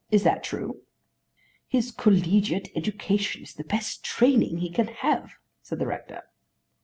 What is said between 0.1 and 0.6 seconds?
that